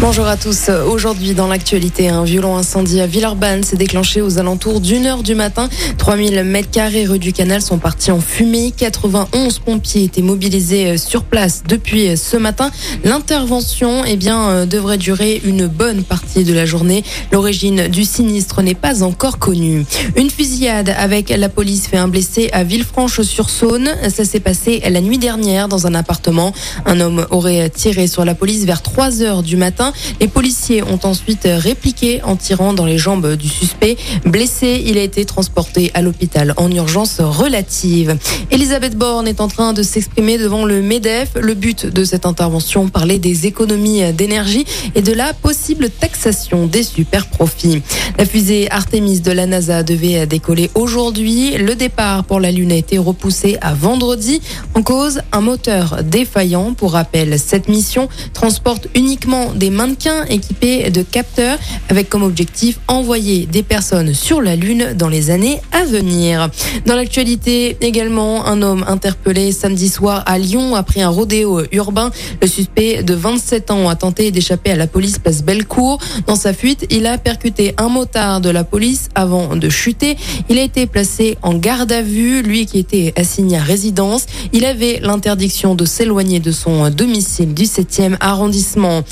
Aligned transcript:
Bonjour 0.00 0.28
à 0.28 0.36
tous. 0.36 0.68
Aujourd'hui, 0.68 1.34
dans 1.34 1.48
l'actualité, 1.48 2.08
un 2.08 2.22
violent 2.22 2.56
incendie 2.56 3.00
à 3.00 3.08
Villeurbanne 3.08 3.64
s'est 3.64 3.76
déclenché 3.76 4.22
aux 4.22 4.38
alentours 4.38 4.80
d'une 4.80 5.06
heure 5.06 5.24
du 5.24 5.34
matin. 5.34 5.68
3000 5.98 6.44
mètres 6.44 6.70
carrés 6.70 7.04
rue 7.04 7.18
du 7.18 7.32
Canal 7.32 7.60
sont 7.60 7.78
partis 7.78 8.12
en 8.12 8.20
fumée. 8.20 8.72
91 8.76 9.58
pompiers 9.58 10.04
étaient 10.04 10.22
mobilisés 10.22 10.90
euh, 10.90 10.96
sur 10.96 11.24
place 11.24 11.64
depuis 11.66 12.10
euh, 12.10 12.16
ce 12.16 12.36
matin. 12.36 12.70
L'intervention, 13.02 14.04
eh 14.06 14.16
bien, 14.16 14.48
euh, 14.50 14.66
devrait 14.66 14.98
durer 14.98 15.42
une 15.44 15.66
bonne 15.66 16.04
partie 16.04 16.44
de 16.44 16.54
la 16.54 16.64
journée. 16.64 17.02
L'origine 17.32 17.88
du 17.88 18.04
sinistre 18.04 18.62
n'est 18.62 18.74
pas 18.74 19.02
encore 19.02 19.40
connue. 19.40 19.84
Une 20.14 20.30
fusillade 20.30 20.94
avec 20.96 21.28
la 21.30 21.48
police 21.48 21.88
fait 21.88 21.96
un 21.96 22.08
blessé 22.08 22.50
à 22.52 22.62
Villefranche-sur-Saône. 22.62 23.90
Ça 24.08 24.24
s'est 24.24 24.38
passé 24.38 24.80
la 24.88 25.00
nuit 25.00 25.18
dernière 25.18 25.66
dans 25.66 25.88
un 25.88 25.94
appartement. 25.96 26.52
Un 26.86 27.00
homme 27.00 27.26
aurait 27.30 27.68
tiré 27.68 28.06
sur 28.06 28.24
la 28.24 28.36
police 28.36 28.64
vers 28.64 28.80
3 28.80 29.22
heures 29.22 29.42
du 29.42 29.56
matin. 29.56 29.87
Les 30.20 30.28
policiers 30.28 30.82
ont 30.82 31.00
ensuite 31.04 31.46
répliqué 31.46 32.22
en 32.22 32.36
tirant 32.36 32.72
dans 32.72 32.86
les 32.86 32.98
jambes 32.98 33.34
du 33.34 33.48
suspect. 33.48 33.96
Blessé, 34.24 34.82
il 34.86 34.98
a 34.98 35.02
été 35.02 35.24
transporté 35.24 35.90
à 35.94 36.02
l'hôpital 36.02 36.54
en 36.56 36.70
urgence 36.70 37.20
relative. 37.20 38.16
Elisabeth 38.50 38.96
Borne 38.96 39.28
est 39.28 39.40
en 39.40 39.48
train 39.48 39.72
de 39.72 39.82
s'exprimer 39.82 40.38
devant 40.38 40.64
le 40.64 40.82
MEDEF. 40.82 41.30
Le 41.40 41.54
but 41.54 41.86
de 41.86 42.04
cette 42.04 42.26
intervention, 42.26 42.88
parler 42.88 43.18
des 43.18 43.46
économies 43.46 44.12
d'énergie 44.12 44.64
et 44.94 45.02
de 45.02 45.12
la 45.12 45.34
possible 45.34 45.90
taxation 45.90 46.66
des 46.66 46.82
super 46.82 47.26
profits. 47.26 47.82
La 48.18 48.24
fusée 48.24 48.70
Artemis 48.70 49.20
de 49.20 49.32
la 49.32 49.46
NASA 49.46 49.82
devait 49.82 50.26
décoller 50.26 50.70
aujourd'hui. 50.74 51.56
Le 51.56 51.74
départ 51.74 52.24
pour 52.24 52.40
la 52.40 52.50
Lune 52.50 52.72
a 52.72 52.76
été 52.76 52.98
repoussé 52.98 53.56
à 53.60 53.74
vendredi. 53.74 54.40
En 54.74 54.82
cause, 54.82 55.20
un 55.32 55.40
moteur 55.40 56.02
défaillant. 56.02 56.74
Pour 56.74 56.92
rappel, 56.92 57.38
cette 57.38 57.68
mission 57.68 58.08
transporte 58.32 58.88
uniquement 58.94 59.52
des 59.54 59.70
mannequins 59.78 60.24
équipés 60.24 60.90
de 60.90 61.02
capteurs 61.02 61.56
avec 61.88 62.08
comme 62.08 62.24
objectif 62.24 62.80
envoyer 62.88 63.46
des 63.46 63.62
personnes 63.62 64.12
sur 64.12 64.42
la 64.42 64.56
Lune 64.56 64.94
dans 64.96 65.08
les 65.08 65.30
années 65.30 65.60
à 65.70 65.84
venir. 65.84 66.50
Dans 66.84 66.96
l'actualité 66.96 67.76
également, 67.80 68.44
un 68.46 68.60
homme 68.60 68.84
interpellé 68.88 69.52
samedi 69.52 69.88
soir 69.88 70.24
à 70.26 70.36
Lyon 70.36 70.74
après 70.74 71.00
un 71.00 71.08
rodéo 71.08 71.62
urbain. 71.70 72.10
Le 72.42 72.48
suspect 72.48 73.04
de 73.04 73.14
27 73.14 73.70
ans 73.70 73.88
a 73.88 73.94
tenté 73.94 74.32
d'échapper 74.32 74.72
à 74.72 74.76
la 74.76 74.88
police 74.88 75.20
place 75.20 75.44
Bellecour. 75.44 76.00
Dans 76.26 76.34
sa 76.34 76.52
fuite, 76.52 76.84
il 76.90 77.06
a 77.06 77.16
percuté 77.16 77.74
un 77.78 77.88
motard 77.88 78.40
de 78.40 78.50
la 78.50 78.64
police 78.64 79.10
avant 79.14 79.54
de 79.54 79.68
chuter. 79.68 80.16
Il 80.48 80.58
a 80.58 80.62
été 80.62 80.86
placé 80.86 81.38
en 81.42 81.54
garde 81.54 81.92
à 81.92 82.02
vue, 82.02 82.42
lui 82.42 82.66
qui 82.66 82.80
était 82.80 83.12
assigné 83.14 83.58
à 83.58 83.62
résidence. 83.62 84.26
Il 84.52 84.64
avait 84.64 84.98
l'interdiction 85.00 85.76
de 85.76 85.84
s'éloigner 85.84 86.40
de 86.40 86.50
son 86.50 86.90
domicile 86.90 87.54
du 87.54 87.64
7e 87.64 88.16
arrondissement. 88.18 89.04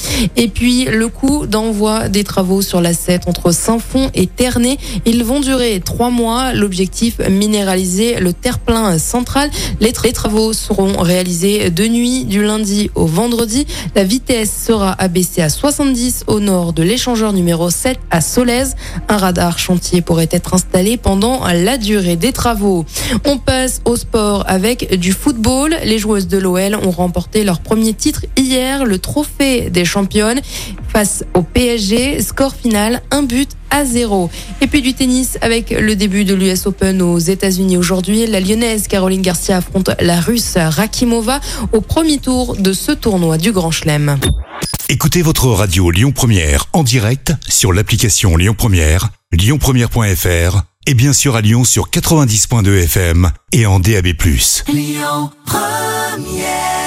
Puis 0.57 0.87
le 0.87 1.09
coup 1.09 1.47
d'envoi 1.47 2.09
des 2.09 2.25
travaux 2.25 2.63
sur 2.63 2.81
la 2.81 2.95
7 2.95 3.29
entre 3.29 3.53
Saint-Fond 3.53 4.11
et 4.15 4.27
Ternay. 4.27 4.79
Ils 5.05 5.23
vont 5.23 5.41
durer 5.41 5.83
trois 5.85 6.09
mois. 6.09 6.55
L'objectif, 6.55 7.19
minéraliser 7.19 8.21
le 8.21 8.33
terre-plein 8.33 8.99
central. 8.99 9.51
Les, 9.81 9.93
travaux 9.93 10.55
seront 10.55 10.97
réalisés 11.03 11.69
de 11.69 11.87
nuit 11.87 12.25
du 12.25 12.43
lundi 12.43 12.91
au 12.95 13.05
vendredi. 13.05 13.67
La 13.95 14.03
vitesse 14.03 14.51
sera 14.67 14.93
abaissée 14.99 15.43
à 15.43 15.51
70 15.51 16.25
au 16.27 16.41
nord 16.41 16.73
de 16.73 16.83
l'échangeur 16.83 17.35
numéro 17.35 17.69
7 17.69 17.99
à 18.11 18.23
Solèze. 18.23 18.77
Un 19.11 19.19
radar 19.19 19.59
chantier 19.59 20.01
pourrait 20.01 20.31
être 20.31 20.55
installé 20.55 20.97
pendant 20.97 21.45
la 21.45 21.77
durée 21.77 22.17
des 22.17 22.33
travaux. 22.33 22.87
On 23.27 23.37
passe 23.37 23.83
au 23.85 23.95
sport 23.97 24.45
avec 24.47 24.99
du 24.99 25.13
football. 25.13 25.77
Les 25.85 25.99
joueuses 25.99 26.29
de 26.29 26.39
l'OL 26.39 26.77
ont 26.77 26.93
remporté 26.93 27.45
leur 27.45 27.61
premier 27.61 27.93
titre 27.93 28.25
hier, 28.39 28.87
le 28.87 28.99
trophée 28.99 29.69
des 29.69 29.85
championnes 29.85 30.41
face 30.89 31.25
au 31.35 31.43
PSG. 31.43 32.23
Score 32.23 32.55
final, 32.55 33.03
un 33.11 33.23
but 33.23 33.51
à 33.71 33.85
zéro. 33.85 34.31
Et 34.61 34.67
puis 34.67 34.83
du 34.83 34.95
tennis 34.95 35.39
avec 35.41 35.71
le 35.71 35.97
début 35.97 36.25
de 36.25 36.35
l'US 36.35 36.67
Open 36.67 37.03
aux 37.03 37.19
États-Unis 37.19 37.77
aujourd'hui. 37.77 38.27
La 38.27 38.41
lyonnaise 38.41 38.89
Caroline 38.89 39.23
Garcia 39.23 39.59
affronte 39.59 39.91
la 40.01 40.21
russe 40.21 40.55
Rakimova 40.57 41.41
au 41.73 41.81
premier 41.81 42.19
tour 42.19 42.57
de 42.57 42.73
ce 42.73 42.93
tournoi 42.93 43.39
du 43.39 43.53
Grand 43.53 43.71
Chelem. 43.71 44.19
Écoutez 44.89 45.23
votre 45.23 45.49
radio 45.49 45.91
Lyon 45.91 46.13
Première 46.13 46.67
en 46.73 46.85
direct 46.85 47.33
sur 47.49 47.73
l'application 47.73 48.37
Lyon 48.37 48.55
Première, 48.57 49.11
lyonpremière.fr 49.33 50.63
et 50.87 50.95
bien 50.95 51.13
sûr 51.13 51.35
à 51.35 51.41
Lyon 51.41 51.65
sur 51.65 51.91
90.2 51.91 52.85
FM 52.85 53.31
et 53.53 53.67
en 53.67 53.81
DAB+. 53.81 54.07
Lyon 54.69 55.31
Première 55.45 56.86